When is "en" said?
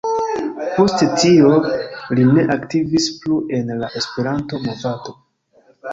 3.59-3.73